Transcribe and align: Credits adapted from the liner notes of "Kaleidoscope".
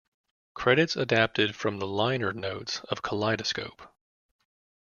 Credits 0.55 0.95
adapted 0.95 1.55
from 1.55 1.77
the 1.77 1.85
liner 1.85 2.33
notes 2.33 2.79
of 2.89 3.03
"Kaleidoscope". 3.03 3.83